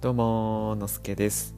[0.00, 1.54] どうも、のすけです。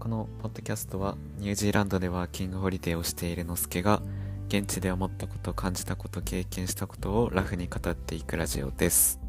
[0.00, 4.02] このポッドキャストはニュージーランドでワーキングホリデーをしているのすけが
[4.48, 9.20] 現地で思ったこと、感じたこと、経験したことをラフに語っていくラジオです。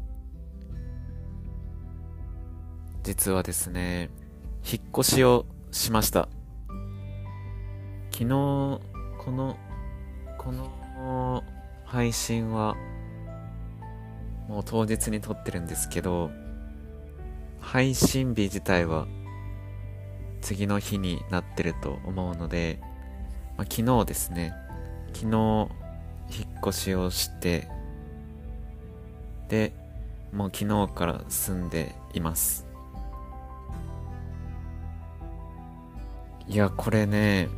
[3.04, 4.10] 実はですね、
[4.70, 6.28] 引っ越しをしました。
[8.10, 8.80] 昨日、こ
[9.28, 9.56] の、
[10.36, 11.44] この
[11.84, 12.76] 配信は
[14.50, 16.32] もう当日に撮ってるんですけど、
[17.60, 19.06] 配信日自体は
[20.40, 22.80] 次の日になってると思うので、
[23.56, 24.52] まあ、昨日ですね、
[25.12, 25.68] 昨日
[26.36, 27.68] 引っ越しをして、
[29.48, 29.72] で、
[30.32, 32.66] もう昨日から住んでいます。
[36.48, 37.48] いや、これね、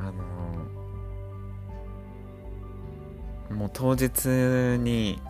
[0.00, 0.10] あ
[3.50, 4.26] の、もう当日
[4.82, 5.22] に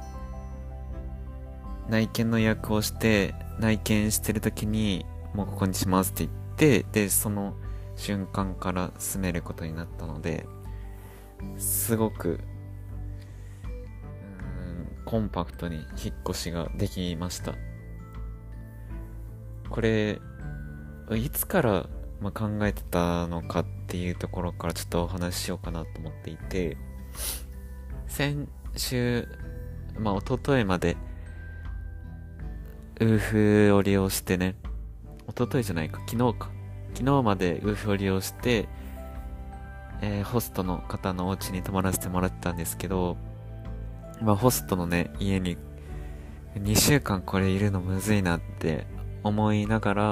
[1.90, 7.54] 内見の予約をして内見してる時にもうここにしますって言ってでその
[7.96, 10.46] 瞬間から住めることになったので
[11.58, 12.40] すごく
[15.04, 17.54] コンパクトに引っ越しができました。
[19.68, 20.20] これ
[21.12, 21.86] いつから、
[22.20, 26.76] ま考えてたのかっていうところからちょっとお話ししようかなと思っていて
[28.06, 28.46] 先
[28.76, 29.26] 週
[29.98, 30.98] まあ一昨日まで
[33.00, 34.56] ウーフを利用してね、
[35.26, 36.50] 一昨日じゃないか、昨日か。
[36.92, 38.68] 昨日までウーフを利用して、
[40.02, 43.16] えー、ホストの方のお家に泊まらせてもらってたんですけど、
[44.20, 45.56] まあ、ホストのね、家に
[46.56, 48.86] 2週間これいるのむずいなって
[49.22, 50.04] 思いながら、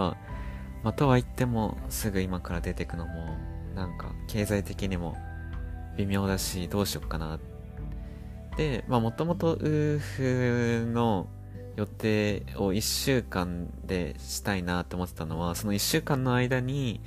[0.83, 3.37] まあ、とは言ってもすぐ今から出てくのも、
[3.75, 5.15] なんか経済的にも
[5.99, 7.39] 微妙だし、どうしよっかな。
[8.57, 11.29] で、まあもともとウーフの
[11.79, 17.01] 予定を1週間でしたいなって思ってたのは、その1週間の間に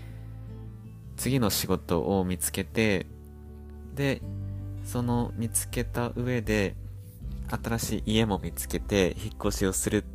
[1.18, 3.06] 次の仕事を見つけて、
[3.94, 4.22] で、
[4.86, 6.78] その見つけた上で、
[7.50, 10.06] 新しい家も見つけて引っ越しをする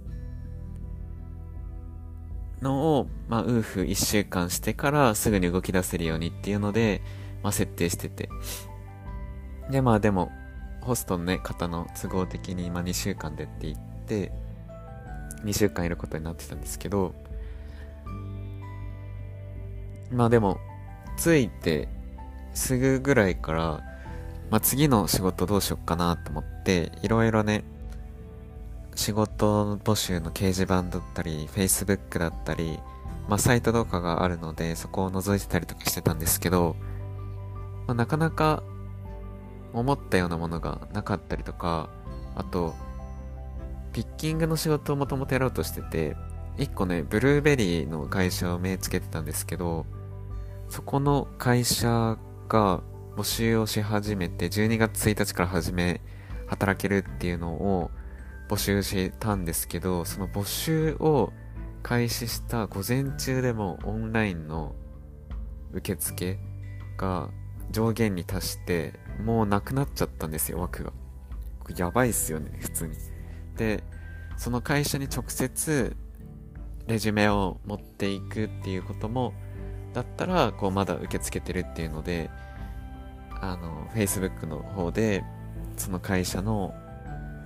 [2.62, 7.02] のを、まあ、ウーフ1週間してからすぐに動き出せるようにっていうので、
[7.42, 8.30] まあ、設定してて。
[9.70, 10.32] で、まあでも、
[10.80, 14.45] ホストのね、方の都合的に、ま2週間でって言って、
[15.44, 17.14] 2週間いることになってたんですけど、
[20.10, 20.58] まあでも、
[21.18, 21.88] 着いて
[22.54, 23.82] すぐぐらいから、
[24.50, 27.64] まあ次の仕事どうしよっかなと思って、いろいろね、
[28.94, 32.78] 仕事募集の掲示板だったり、Facebook だったり、
[33.28, 36.76] まあサイトとかがあるので、そこを覗いてたりとかしてたんですけど、
[37.86, 38.62] まあなかなか
[39.72, 41.88] 思ったようなものがなかったりとか、
[42.34, 42.74] あと、
[43.96, 46.18] ピッキングの仕事をもともとやろうとしてて、
[46.58, 49.86] 一個ね、ブルーベリーの会社を目つけてたんですけど、
[50.68, 52.82] そこの会社が
[53.16, 56.02] 募集をし始めて、12月1日から始め、
[56.46, 57.90] 働けるっていうのを
[58.50, 61.32] 募集したんですけど、その募集を
[61.82, 64.74] 開始した午前中でもオンラインの
[65.72, 66.38] 受付
[66.98, 67.30] が
[67.70, 68.92] 上限に達して、
[69.24, 70.92] もうなくなっちゃったんですよ、枠が。
[71.74, 73.15] やばいっすよね、普通に。
[73.56, 73.82] で、
[74.36, 75.96] その会社に直接
[76.86, 79.32] レジュメを持っていくっていうことも、
[79.92, 82.30] だったら、こう、まだ受け付けてるっていうので、
[83.40, 85.24] あの、Facebook の方で、
[85.76, 86.74] その会社の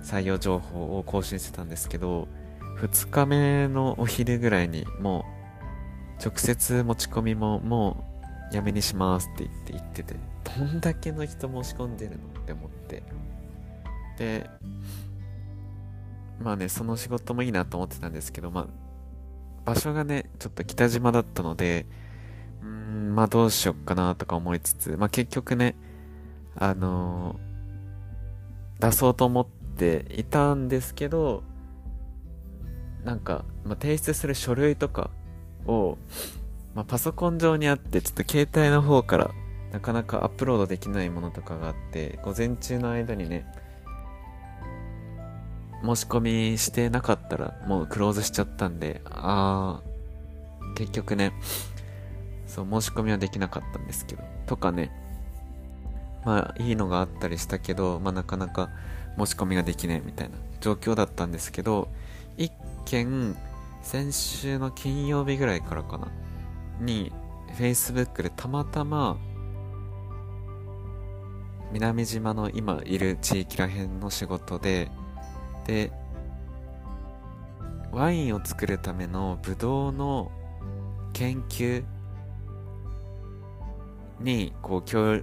[0.03, 2.27] 採用情報を更新してたんですけど、
[2.79, 5.25] 2日目のお昼ぐらいにも
[6.19, 8.05] う、直接持ち込みもも
[8.51, 10.15] うやめにしますって言って言ってて、
[10.57, 13.03] どんだけの人申し込んでるのって思って。
[14.17, 14.49] で、
[16.41, 18.67] まあね、その仕事もいいなと思ってたんですけど、まあ、
[19.65, 21.85] 場所がね、ちょっと北島だったので、
[22.61, 25.75] うん、まあどうしよっかなとか思いつつ、まあ結局ね、
[26.55, 29.47] あのー、出そうと思っ
[29.77, 31.43] ていたんですけど、
[33.03, 35.09] なんか、まあ、提出する書類とか
[35.65, 35.97] を、
[36.75, 39.31] まあ、パソコン上にあって、ちょっと携帯の方から
[39.71, 43.45] なかなかアップロードできないものとかがあって、午前中の間にね、
[45.83, 51.33] 申し込みしてなかったらもうクローズしちゃったんで、あー、結局ね、
[52.47, 54.91] そう、申し込みはできなかったんですけど、とかね、
[56.25, 58.69] まあいいのがあったりしたけど、まあなかなか
[59.17, 61.87] 申し込みができないみたいな状況だったんですけど、
[62.37, 62.51] 一
[62.85, 63.35] 件、
[63.81, 66.07] 先週の金曜日ぐらいからかな、
[66.79, 67.11] に、
[67.57, 69.17] Facebook でたまたま、
[71.71, 74.91] 南島の今いる地域ら辺の仕事で、
[75.65, 75.91] で、
[77.91, 80.31] ワインを作るためのブドウの
[81.13, 81.83] 研究
[84.21, 85.21] にこう協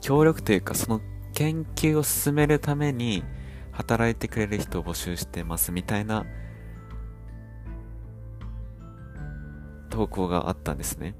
[0.00, 1.00] 協力というかその
[1.34, 3.22] 研究を進めるために
[3.70, 6.24] 働いてくれる人を募集してますみたいな
[9.90, 11.14] 投稿があったんですね。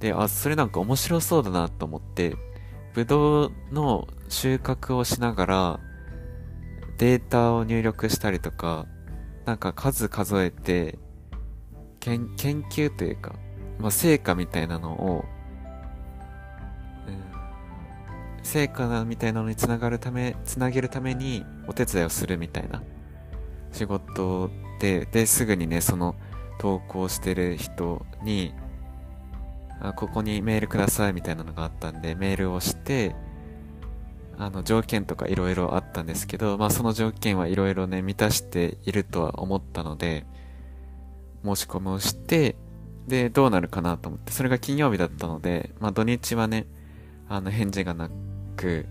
[0.00, 2.36] で、あ、それなんか面白そうだなと思って、
[2.94, 5.80] ぶどうの収穫をしながら
[6.98, 8.86] データを入力したりとか、
[9.46, 10.98] なんか数数えて、
[12.00, 13.34] 研研究というか、
[13.78, 15.24] まあ、成果みたいなのを、
[17.06, 22.82] うん、成果みたいなのにつながるため、つなげるためにお手伝いをするみたいな
[23.72, 24.50] 仕事
[24.80, 26.16] で、で、すぐにね、その
[26.58, 28.54] 投稿してる人に、
[29.80, 33.14] あ、ここにメールくださいみたいなのがあったんで、メールをして、
[34.40, 40.26] あの、条件とか色々あったんですけど、まあその条件はいろいろね、満たしているとは思ったので、
[41.44, 42.54] 申し込みをして、
[43.08, 46.66] で、どうなるかなと思って、それが金曜日だったので、まあ土日はね、
[47.28, 48.10] あの、返事がな
[48.56, 48.86] く、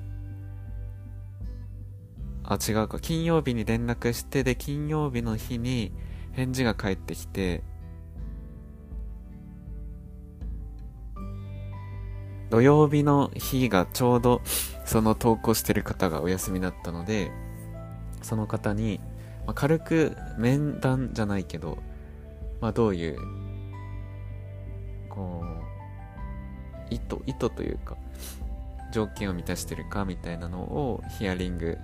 [2.43, 5.93] あ、違うか、金曜日に連絡して、で、金曜日の日に
[6.33, 7.63] 返事が返ってきて、
[12.49, 14.41] 土曜日の日がちょうど
[14.85, 17.31] その投稿してる方がお休みだったので、
[18.21, 18.99] その方に、
[19.45, 21.77] まあ、軽く面談じゃないけど、
[22.61, 23.17] まあどういう、
[25.09, 27.97] こう、意図、意図というか、
[28.93, 31.77] 条件を満たしてるかみたいなのをヒアリング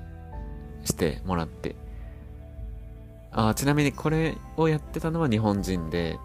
[0.85, 1.75] してもらって、
[3.31, 6.17] あちなみにこれをやってたのは日本人で、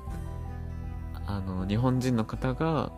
[1.26, 2.92] あの、日本人の方が、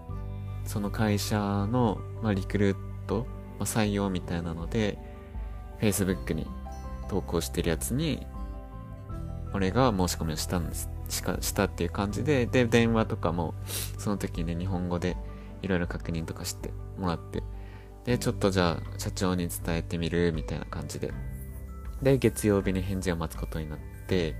[0.64, 2.76] その会社の、まあ、リクルー
[3.06, 3.26] ト、
[3.58, 4.98] まあ、採用みたいなので、
[5.80, 6.46] Facebook に
[7.08, 8.26] 投稿してるやつに、
[9.52, 10.90] 俺が申し込みをしたんです。
[11.08, 13.54] しか、したっていう感じで、で、電話とかも、
[13.98, 15.16] その時に日本語で
[15.62, 17.42] いろいろ確認とかしてもらって、
[18.04, 21.12] で、ちょっとじゃあ、社長に伝えてみる、みたいな感じで。
[22.02, 24.34] で、月曜日に返事を待つことになって、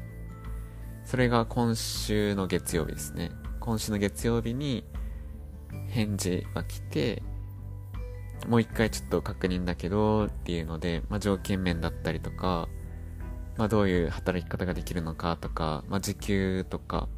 [1.05, 3.33] それが今週の月曜日ですね。
[3.59, 4.85] 今週の月曜日に、
[5.91, 7.23] 返事が来て、
[8.49, 12.69] もう一回ちょっと確認だけどっていうので、まあ、条件面だったりとか、
[13.57, 17.09] まあ、どういう働き方ができるのかとか、まあ、時給とか、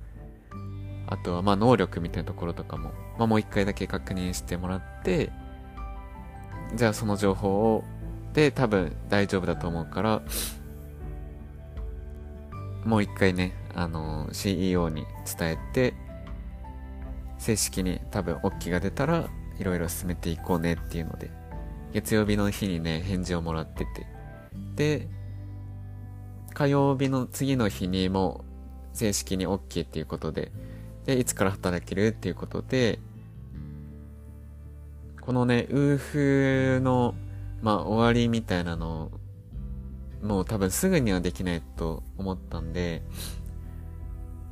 [1.07, 5.31] あとはまあ能力みたいなところとかも、まあ、もう一回だけ確認してもらって、
[6.75, 7.85] じゃあその情報を、
[8.33, 10.23] で多分大丈夫だと思うから、
[12.85, 15.07] もう一回ね、あの、CEO に
[15.39, 15.95] 伝えて、
[17.43, 19.29] 正式に多分 OK が出たら
[19.59, 21.29] いろいろ進めていこうねっていうので
[21.93, 24.07] 月曜日の日にね返事をもらってて。
[24.77, 25.09] で
[26.55, 28.45] 火曜日の次の日にも
[28.93, 30.53] 正式に OK っていうことで
[31.07, 32.99] でいつから働けるっていうことで
[35.21, 37.15] このねウーフの
[37.63, 39.11] まあ終わりみたいなの
[40.23, 43.03] もう多分すぐにはできないと思ったんで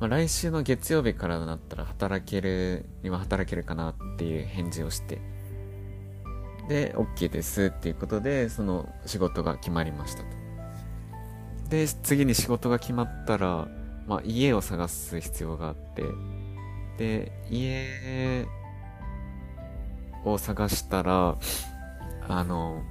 [0.01, 5.21] まあ、来週の月曜日からだったら働けるには働けるかなっていう返事をして、
[6.67, 10.25] で、OK ですっていうことで、その仕事が決まりましたと。
[11.69, 13.67] で、次に仕事が決まったら、
[14.07, 16.03] まあ、家を探す必要があって、
[16.97, 18.47] で、家
[20.25, 21.37] を探したら、
[22.27, 22.81] あの、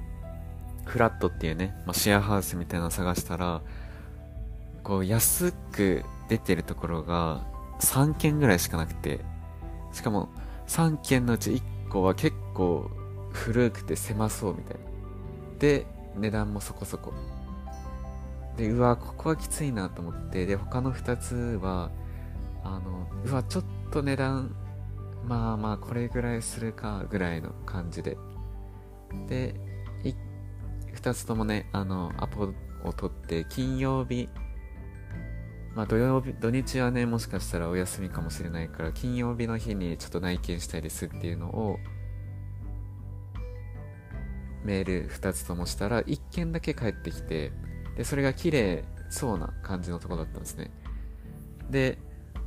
[0.85, 3.61] フラットっていうね、まあ、シェアハウスみたいなの探したら、
[4.81, 7.45] こう安く出てるところが
[7.81, 9.19] 3件ぐらいしかなくて、
[9.91, 10.29] しかも
[10.67, 12.89] 3件のうち1個は結構
[13.33, 14.79] 古くて狭そうみたいな。
[15.59, 15.85] で、
[16.15, 17.13] 値段もそこそこ。
[18.55, 21.91] で、うわ、ここはきついなと思って、で、他の2つは、
[22.63, 24.55] あの、うわ、ちょっと値段、
[25.27, 28.17] まあまあ、これぐらいするか、ぐらいの感じで。
[29.27, 29.53] で、
[30.95, 32.53] 2つともね、あの、アポ
[32.85, 34.29] を取って、金曜日
[35.75, 41.77] まあ土曜日、土日はね、もしかしたらお休みかもしれないから、金曜日の日にちょっと内見したいですっていうのを、
[44.63, 47.51] メール2つともしたら、1件だけ返ってきて、
[47.95, 50.71] で、それが綺麗そうな感じのとこだったんですね。
[51.69, 51.97] で、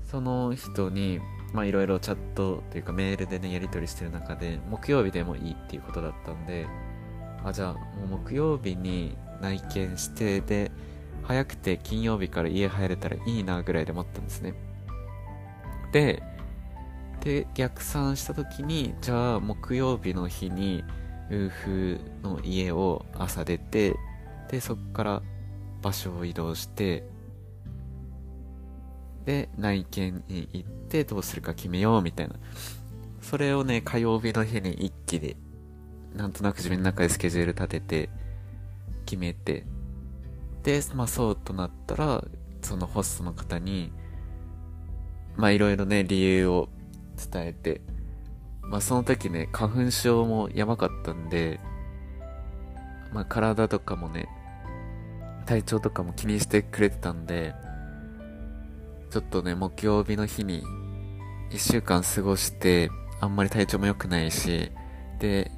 [0.03, 1.21] その人に、
[1.55, 6.67] まあいろいろチャットというかメールでね、やり取りしてる中で、木曜日でもいいっていうことだったんで、
[7.43, 10.71] あ、じゃあもう木曜日に内見して、で、
[11.25, 14.55] 早くて金曜日から家入れたらいいなぐらいで思ったんですね。
[15.93, 16.23] で、
[17.21, 20.85] で、逆算した時に、じゃあ木曜日の日に、
[21.31, 23.97] ウーフの家を朝出て、
[24.51, 25.23] で、そこから
[25.81, 27.05] 場所を移動して、
[29.25, 32.35] で内見に行ってどうするか決めようみたいな
[33.21, 35.37] それをね火曜日の日に一気で
[36.15, 38.11] なんとなく自分の中でスケジュール立てて
[39.07, 39.65] 決めて
[40.65, 42.25] でまあそうとなったら
[42.63, 43.93] そのホストの方に
[45.37, 46.69] まあいろいろね理由を
[47.33, 47.83] 伝えて
[48.63, 51.61] まあその時ね花粉症もやばかったんで
[53.13, 54.29] まあ体とかもね
[55.47, 57.55] 体調とかも気にしてくれてたんで
[59.11, 60.65] ちょっとね木曜日の日に
[61.51, 62.91] 1週間過ごして
[63.21, 64.73] あんまり体調も良くないし
[65.21, 65.51] で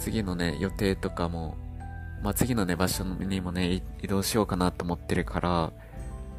[0.00, 1.56] 次のね予定とかも
[2.24, 5.72] まあ次のね場所にもね移動しようかなと思ってるから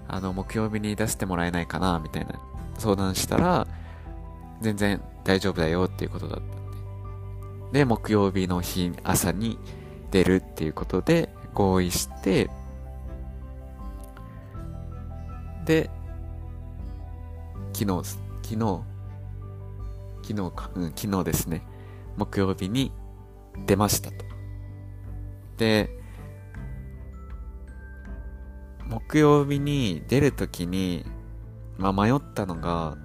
[0.07, 2.39] あの木曜日に出してもらえないかなみたいな
[2.79, 3.67] 相談したら
[4.61, 7.79] 全然大丈夫だよっていうことだったで。
[7.79, 9.59] で木曜日の日朝に
[10.09, 12.49] 出るっていうことで合意して
[15.65, 15.91] で
[17.73, 18.07] 昨日
[18.41, 18.81] 昨日
[20.23, 21.61] 昨日か、うん、昨日ですね。
[22.17, 22.91] 木曜日に
[23.67, 24.34] 出ましたと。
[25.57, 25.89] で
[28.88, 31.05] 木曜日に出るときに、
[31.77, 32.97] まあ迷ったのが、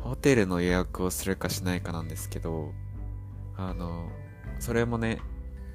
[0.00, 2.72] ホテルの予約をするかしないかなんですけど、
[3.56, 4.08] あの、
[4.58, 5.20] それもね、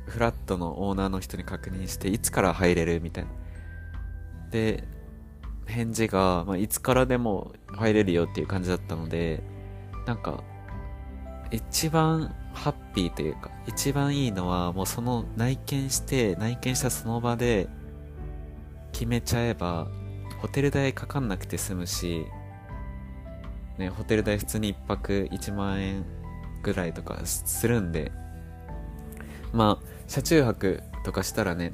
[0.05, 3.31] フラットのオーナーの人に確認して、いつから入れるみたいな。
[4.51, 4.87] で、
[5.65, 9.43] 返事が、まあ、いつからでも入れるよっていう感じだったので、
[10.05, 10.43] なんか、
[11.51, 17.67] 一番ハッピーというか、一番いいのは、もうその内見して、内見したその場で、
[18.91, 19.87] 決めちゃえば、
[20.41, 22.25] ホテル代かかんなくて済むし、
[23.77, 26.05] ね、ホテル代普通に1泊1万円
[26.63, 28.11] ぐらいとかするんで、
[29.53, 31.73] まあ、車中泊とかしたらね、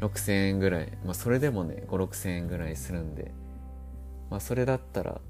[0.00, 3.32] 6000円ぐらい、まあそれでもね、5、6000円ぐらいするんで、
[4.30, 5.20] まあそれだったら、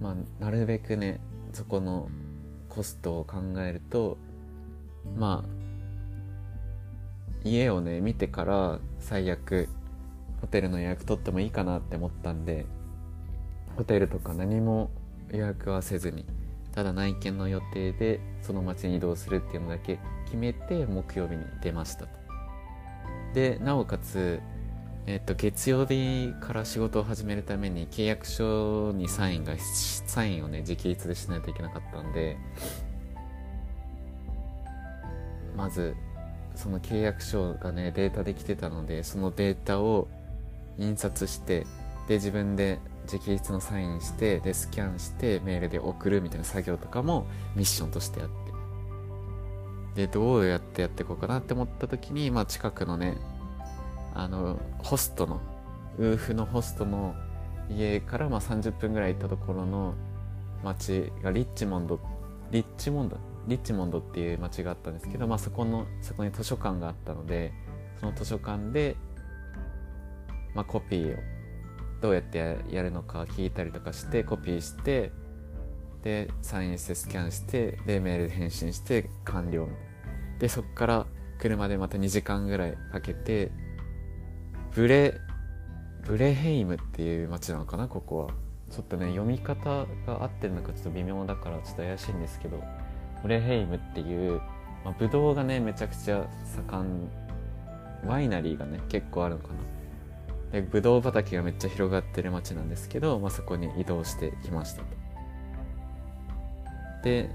[0.00, 1.20] まあなるべくね、
[1.52, 2.08] そこの
[2.74, 4.16] コストを考えると、
[5.16, 5.48] まあ、
[7.44, 9.68] 家をね、見てから最悪
[10.40, 12.66] ホテルの予約取ってもいいかなって思ったんで
[13.76, 14.90] ホテルとか何も
[15.30, 16.26] 予約はせずに
[16.72, 22.18] ただ内見の予定でその町に移動するっていうのだけ決めて木曜日に出ましたと。
[23.32, 24.40] でなおかつ
[25.06, 29.54] えっと、月曜日から仕事を始めるために契約書にサインが
[30.06, 32.38] サインをね直筆でしないといけなかったんで
[35.54, 35.94] まず
[36.54, 40.08] その契約書がねデータできてたのでそのデータを
[40.78, 41.66] 印刷して
[42.08, 48.44] で自分で直筆のサインしてでスキャンしてメールで送るみたいな作業とかもミッションとしてやって。
[49.94, 53.16] でどうやってやっていこうかなって思った時に、まあ、近くのね
[54.14, 55.40] あのホストの
[55.98, 57.14] ウーフのホストの
[57.68, 59.94] 家からまあ30分ぐらい行ったところの
[60.62, 62.00] 町がリッチモンド
[62.50, 67.52] リッチモンドリッチモンドっていう町があったんですけど、まあ、そこのそこに図書館があったので
[68.00, 68.96] その図書館で
[70.54, 71.22] まあ、コピーを
[72.00, 75.12] どうやってやるのか聞いたりとかしてコピーして
[76.02, 79.68] でサインしてスキャンしてでメールで返信して完了。
[80.38, 81.06] でそっから
[81.38, 83.50] 車でまた2時間ぐらいかけて
[84.74, 85.20] ブレ
[86.02, 88.44] ブレヘイムっていう街なのかなここは。
[88.70, 92.60] ちょっとね読み方が合ってるのかちょっと微妙だからちょっと怪しいんですけど
[93.22, 94.40] ブレヘイムっていう、
[94.84, 96.26] まあ、ブドウがねめちゃくちゃ
[96.68, 97.08] 盛ん
[98.04, 99.54] ワイナリーがね結構あるのかな。
[100.50, 104.86] でブドウ畑がめっちゃ広がってる町なんですけど、まあ、そこに移動してきましたと。
[107.04, 107.30] で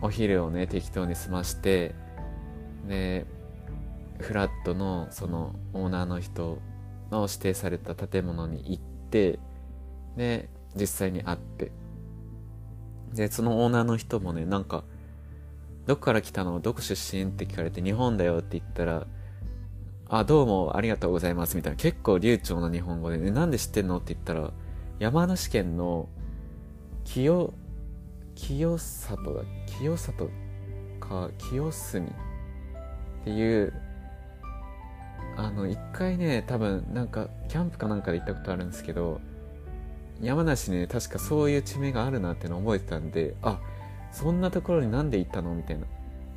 [0.00, 1.94] お昼をね適当に済まして
[2.86, 3.26] で
[4.20, 6.58] フラットのそのオーナーの人
[7.10, 9.38] の指定された建物に行って
[10.16, 11.72] で実際に会って。
[13.14, 14.84] でそのオーナーの人もねなんか
[15.86, 16.60] 「どこから来たの？
[16.60, 19.06] どこ出身?」って聞かれて「日本だよ」って言ったら
[20.10, 21.54] あ、どうもありがとうございます。
[21.56, 21.76] みたいな。
[21.76, 23.98] 結構流暢な日本語で、ね、なんで知ってんの？
[23.98, 24.52] って言ったら、
[24.98, 26.08] 山梨県の
[27.04, 27.52] 清、
[28.34, 30.30] 清里だ、清里
[30.98, 32.10] か、清澄っ
[33.24, 33.74] ていう、
[35.38, 39.20] あの、一回ね、多分なんか、キャンプかなんかで行ったことあるんですけど、
[40.20, 43.58] 山梨ね、確かそういう地名があるなっていうの覚えてたんで、あ、
[44.12, 45.54] そんなところになんで行ったの？
[45.54, 45.86] みたいな。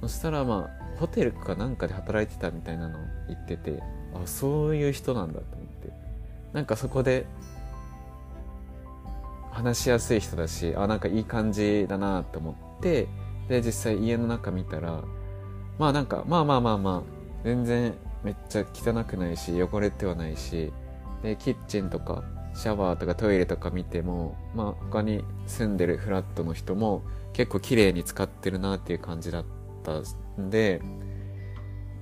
[0.02, 3.82] そしたらまあ、ホテルかなんかで働いてたみたいなのを言ってて
[4.16, 5.90] あそういう人なんだと思って
[6.54, 7.26] なんかそこで
[9.52, 13.08] 話しやすい人だしあなんかいい感じだなと思って
[13.48, 15.04] で実際家の中見たら
[15.78, 20.72] まあなんかまあまあまあまあ全然めっちゃ汚くないし汚れてはないし
[21.24, 22.24] でキッチンとか
[22.54, 29.46] シャワーとかトイレとか見ても、まあ他に住んでるフラットの人も結構綺麗に使ってるなっていう感じだっ
[29.84, 30.02] た
[30.42, 30.82] んで、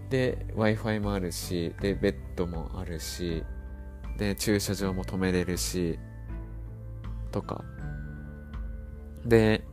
[0.10, 3.44] で、Wi-Fi もあるし、で、ベッドもあるし、
[4.18, 6.00] で、駐車場も止めれるし、
[7.32, 7.64] とか。
[9.24, 9.64] で、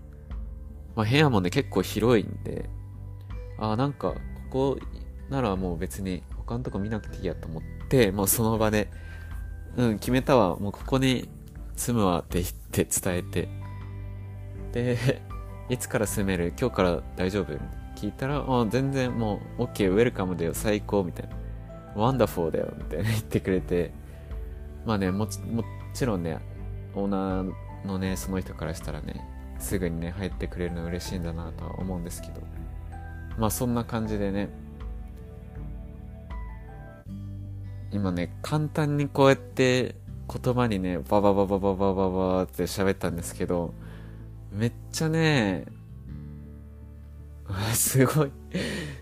[0.94, 2.68] まあ部屋もね結構広いんで、
[3.58, 4.12] ああ、なんか、
[4.50, 4.78] ここ
[5.30, 8.88] ならもう別に他のとこ見なくていいやと思って、もうその場で、
[9.76, 10.56] うん、決めたわ。
[10.56, 11.28] もうここに
[11.74, 13.48] 住むわって言って伝えて。
[14.72, 15.22] で、
[15.68, 16.54] いつから住める？
[16.58, 17.52] 今日から大丈夫？
[17.96, 21.36] 聞いたら、あ全然もう OK、 welcome だよ、最高、みたいな。
[21.96, 23.92] wonderful だよ、みたいな 言ってくれて。
[24.84, 26.38] まあね、もち、もちろんね、
[26.94, 27.52] オーナー
[27.86, 29.20] のね、その人からしたらね、
[29.58, 32.40] すぐにね、入ってくれるの嬉しいんだなとは思うんですけど。
[33.38, 34.48] まあそんな感じでね、
[37.96, 39.94] 今ね、簡単にこうやって
[40.30, 43.72] 言葉にね、ババババババババって喋ったんですけど、
[44.52, 45.64] めっちゃね、
[47.72, 48.32] すごい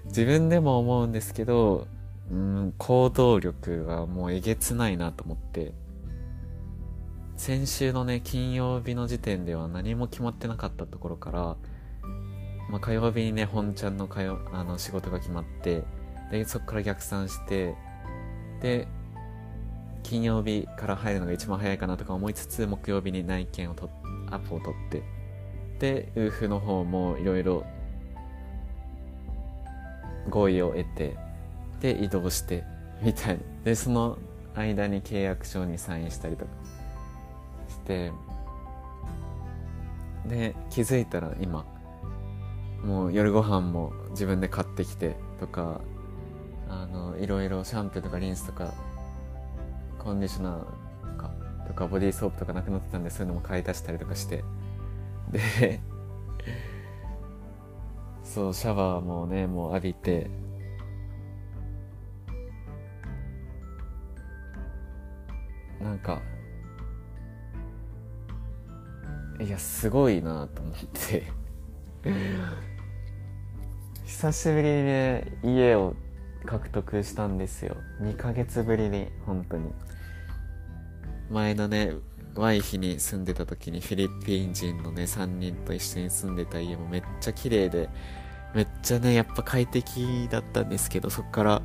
[0.05, 1.89] 自分でも思うんですけど、
[2.31, 5.75] うん、行動力がもうえげつないなと思って、
[7.35, 11.57] 先週のね、金曜日の時点では何も決まってなかったところから、
[12.71, 15.83] まあ、火曜日にね、本ちゃんの火曜あの仕事が決まって、
[16.31, 17.75] で、そこから逆算して、
[18.65, 18.89] で、
[20.03, 23.91] 金曜日から入るのが一番早いかなとか思いつつ、木曜日に内見をと
[24.31, 25.03] アップを取って、
[25.79, 27.67] で、ウーフの方もいろいろ
[30.31, 31.15] 合意を得て、
[31.83, 32.65] で、移動して、
[33.03, 33.39] みたい。
[33.65, 34.17] で、その
[34.55, 36.51] 間に契約書にサインしたりとか
[37.69, 38.13] して、
[40.27, 41.67] で、気づいたら今、
[42.83, 45.83] もう夜ご飯も自分で買ってきてとか、
[46.69, 48.75] あのいろいろシャンプーとかリンスとか
[49.99, 51.31] コンディショナーとか
[51.67, 54.45] とかボディーソープとかなくなってたんでそういうのも買い足したりとかして。
[55.31, 55.81] で
[58.23, 60.31] そうシャワーもねもう浴びて。
[65.81, 66.23] なんか
[69.39, 71.25] いやすごいなと思って。
[74.05, 75.95] 久しぶりにね家を
[76.45, 77.77] 獲得したんですよ。
[78.01, 79.73] 2ヶ月ぶりに本当に。
[81.31, 81.93] 前のね
[82.37, 87.89] ワイヒに住んでた時にフィリピン人のね3人と一緒に住んでた家もめっちゃ綺麗で
[88.55, 91.63] めっちゃねやっぱ快適だったんですけどそっから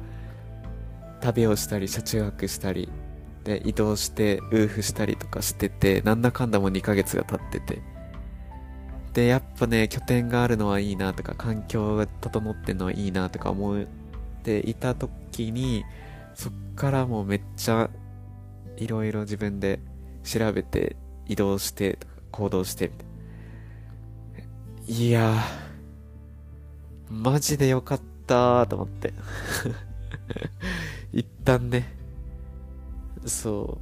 [1.22, 2.89] 旅をしたり車中泊したり
[3.44, 7.82] で移動してウーフしたりとかしててなんだかんだもう2ヶ月が経ってて。
[9.13, 13.88] でやっぱね拠点があるのはいいなとか環境が整ってんのはいいなとか思う
[14.39, 15.84] っていた時に
[16.34, 17.89] そっからもうめっちゃ
[18.78, 19.80] いろいろ自分で
[20.23, 20.95] 調べて
[21.28, 21.99] 移動して
[22.32, 22.93] 行動してみ
[24.88, 25.34] たいや
[27.10, 29.13] マジでよかったと思って。
[31.12, 31.91] 一旦ね。
[33.25, 33.80] そ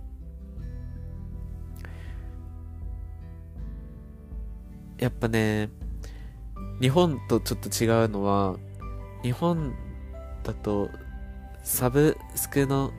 [4.99, 5.03] う。
[5.03, 5.69] やっぱね
[6.81, 8.57] 日本とちょっと違うのは
[9.21, 9.75] 日本
[10.47, 10.89] だと、
[11.63, 12.91] サブスクの、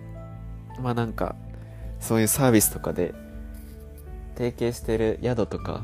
[0.83, 1.35] まあなんか、
[1.99, 3.15] そういうサービスとかで、
[4.37, 5.83] 提携してる宿とか、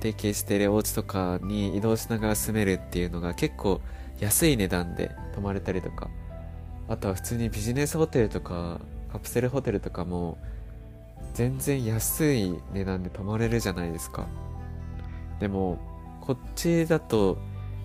[0.00, 3.80] 提携してるお家とかに移動しながら住めるっていうのが結構
[4.20, 6.08] 安い値段で泊まれたりとか、
[6.88, 8.78] あとは普通にビジネスホテルとか、
[9.10, 10.38] カプセルホテルとかも、
[11.34, 14.26] 全然安い値段で泊まれるじゃないですか。
[15.40, 15.78] でも、
[16.20, 17.38] こっちだと、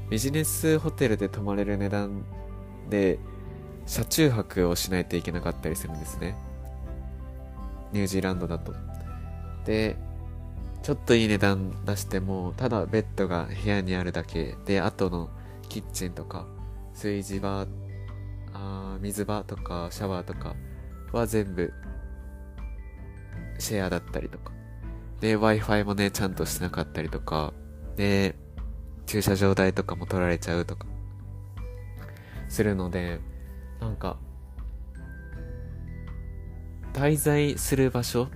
[0.10, 2.26] ビジネスホテルで泊まれる値段
[2.89, 3.19] で、
[3.86, 6.36] 車中泊をしないといけなかったりするんですね。
[7.91, 8.74] ニュージーランドだと。
[9.65, 9.98] で、
[10.82, 15.30] ちょっといい値段出しても、ただベッドが部屋にあるだけで、後の
[15.69, 16.46] キッチンとか、
[16.93, 17.65] 炊事場、
[18.54, 20.56] あ水場とかシャワーとか
[21.12, 21.74] は全部
[23.58, 24.52] シェアだったりとか。
[25.22, 27.54] で、Wi-Fi もね、ちゃんとしてなかったりとか、
[27.96, 28.36] で、
[29.06, 30.86] 駐車場代とかも取られちゃうとか。
[32.54, 33.20] するので、
[33.82, 34.18] なんか、
[36.94, 38.28] 滞在する場所、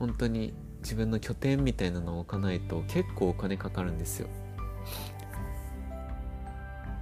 [0.00, 4.28] 本当に自分の拠点みたいなのを置かないと結構お金かかるんですよ。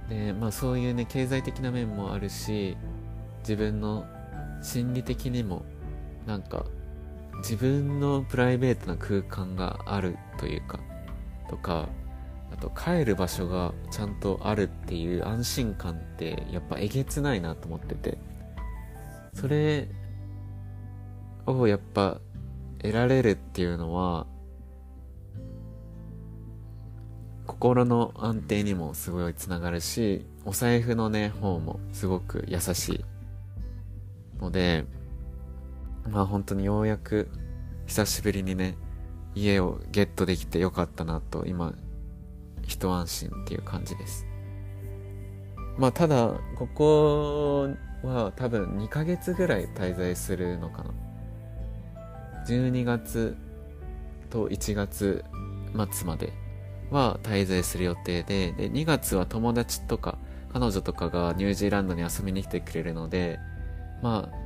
[0.09, 2.77] で、まあそういうね、経済的な面もあるし、
[3.39, 4.05] 自分の
[4.61, 5.65] 心理的にも、
[6.27, 6.65] なんか、
[7.37, 10.79] 自分のプライベートな空間があるというか、
[11.49, 11.89] とか、
[12.53, 18.17] あと帰る場所がちゃんとあるっていう安心感ってやっぱえげつないなと思ってて
[19.33, 19.89] それ
[21.45, 22.21] をやっぱ
[22.83, 24.27] 得られるっていうのは、
[27.47, 33.05] 心の安定にもすごいつながるし、お財布のね、方もすごく優しい。
[34.39, 34.85] ので、
[36.09, 37.29] まあ本当にようやく
[37.87, 38.75] 久しぶりにね、
[39.33, 41.73] 家をゲットできてよかったなと、今、
[42.67, 44.25] 一安心っていう感じです。
[45.77, 47.69] まあただ、ここ
[48.03, 50.91] は多分2ヶ月ぐらい滞在するのかな。
[52.47, 53.35] 12月
[54.29, 55.23] と1月
[55.93, 56.33] 末まで
[56.91, 60.17] は滞在する予定で、で、2月は友達とか
[60.51, 63.39] 彼女とかがニュージーランドに遊びに来てくれるので、
[64.01, 64.37] まあ、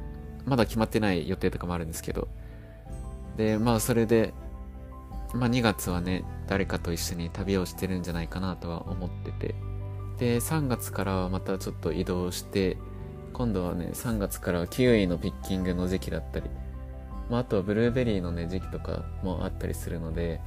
[0.45, 2.27] まだ決まってない予定とかもあるんですけど、
[3.35, 4.33] で、まあそれで、
[5.33, 9.55] まあ2月はね、誰かと一緒に旅をしてるんじゃないかなとは思ってて、
[10.17, 12.77] で、3月からはまたちょっと移動して、
[13.33, 16.49] 今度はね、3月からはキウイのピッキングの時期だったり、
[17.29, 20.41] まああとはブルーベリーのね、時期とかもあったりするので、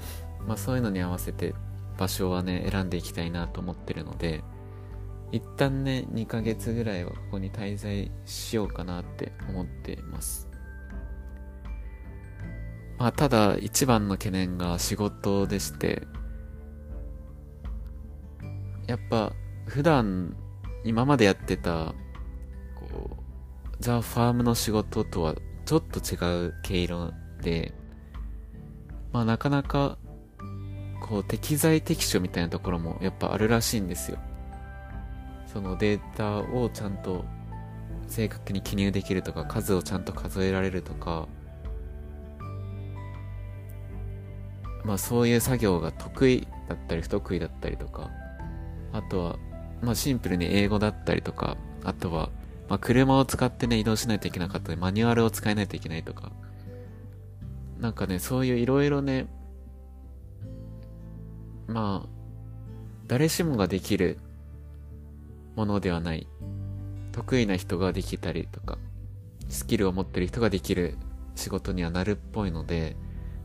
[0.47, 1.55] まあそういうのに合わせて
[1.99, 4.43] 場所はね、選んでいきたいなと思ってるので、
[5.33, 10.50] 一旦ね、2ヶ月ぐらいはここに滞在しようかなって思ってます。
[13.01, 16.03] まあ、ただ一番の懸念が仕事でして、
[18.87, 19.33] やっぱ
[19.65, 20.37] 普段
[20.85, 21.95] 今までやってた、
[22.75, 25.35] こう、ザ・ファームの仕事とは
[25.65, 27.73] ちょっと違う毛色で、
[29.13, 29.97] まあなかなか、
[31.01, 34.19] こう適材適所みたいなところもやっぱあるらしいんですよ。
[35.47, 37.25] そのデータをちゃんと
[38.09, 41.29] 正確に記入できるとか、数をちゃんと数えられるとか、
[44.85, 48.11] まあそういう作業が得意だったり不得意だったりとか、
[48.93, 49.39] あとは、
[49.83, 52.31] まあシンプルに英語だったりとか、あとは、
[52.69, 56.33] まあ車を使ってね移動しないといけなかったり、マニュアルを使えないといけないとか、
[57.79, 59.27] なんかね、そういういろいろね、
[61.67, 62.09] まあ、
[63.07, 64.19] 誰しもができる
[65.57, 66.27] ものではない。
[67.13, 68.79] 得意な人ができたりとか、
[69.49, 70.97] スキルを持ってる人ができる
[71.35, 72.97] 仕事にはなるっぽいので、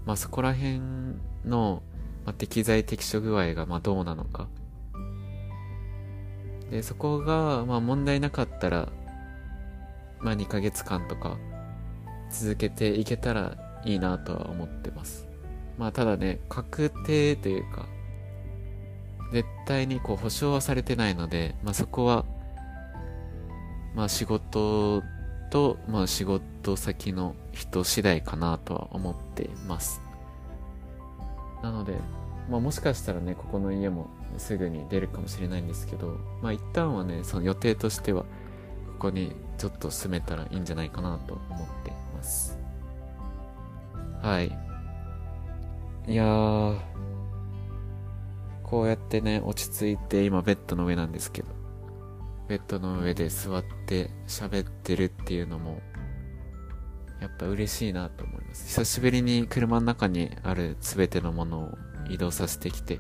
[0.05, 0.79] まあそこら辺
[1.45, 1.81] の、
[2.25, 4.47] まあ、適材適所具合がまあどうなのか。
[6.71, 8.89] で、そこがまあ問題なかったら、
[10.19, 11.37] まあ2ヶ月間とか
[12.31, 15.27] 続けていけたらいいなとは思ってます。
[15.77, 17.87] まあただね、確定というか、
[19.31, 22.25] 絶対にこう保証はされてないので、まあ、そこは、
[23.95, 25.03] まあ、仕事
[25.51, 30.01] と、まあ、仕事先の人次第かなとは思ってます。
[31.63, 31.93] なので、
[32.49, 38.27] まあ、もしかしたらね、ここの家もすぐに出るかもしれないんですけど、まあ、一旦はね、その予定としては、こ
[38.99, 42.59] こにちょっと住めたらいいんじゃないかなと思ってます。
[44.21, 44.47] はい。
[46.07, 46.77] いやー、
[48.63, 51.47] こうやってね、落ち着いて今ベッドの上なんですけど、
[52.47, 55.81] ベッドの上で座って喋ってるっていうのも、
[57.21, 58.67] やっぱ嬉しいなと思います。
[58.67, 61.77] 久しぶりに車の中にある全てのものを
[62.09, 62.99] 移動させてきて、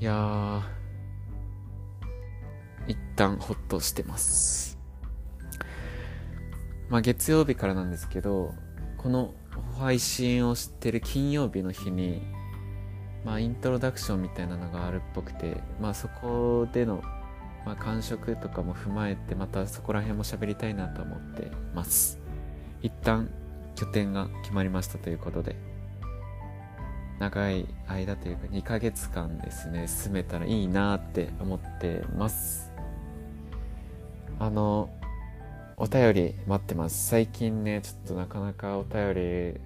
[0.00, 0.62] いやー、
[2.88, 4.78] 一旦ほっとしてます。
[6.88, 8.54] まあ月曜日からなんですけど、
[8.96, 9.34] この
[9.78, 12.22] 配信をしてる金曜日の日に、
[13.24, 17.02] まあ、イントロダクションみたいなのがあるっぽくて、まあ、そこでの、
[17.68, 22.18] まあ、感触とかも踏まえて、またそこら辺も喋りたいなと思ってます。
[22.80, 23.28] 一旦
[23.76, 25.54] 拠点が決まりましたということで、
[27.18, 32.72] 長い間というか2ヶ月間ですね、進めたらいいなって思ってます。
[34.38, 34.88] あの、
[35.76, 37.06] お便り待ってます。
[37.06, 39.12] 最近ね、ちょっとなかなかお便
[39.52, 39.60] り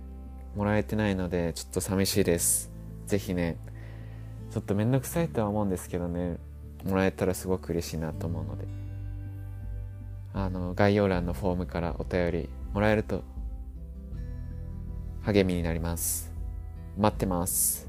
[0.57, 2.73] もらえてないので、ちょっと寂しいです。
[3.07, 3.59] ぜひね、
[4.51, 6.39] ちょっとめんどくさいとは思うんですけどね、
[6.85, 8.67] もらえたらすごく嬉しいなと思うので、
[10.35, 13.23] あの、概要欄のフォームからお便りもらえると
[15.23, 16.33] 励みになります。
[16.99, 17.89] 待ってます。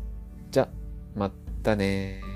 [0.52, 0.70] じゃ、
[1.16, 2.33] またね